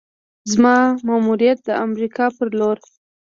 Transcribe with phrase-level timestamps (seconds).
[0.51, 0.77] زما
[1.07, 2.77] ماموریت د امریکا پر لور: